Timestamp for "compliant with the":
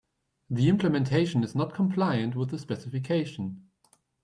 1.75-2.57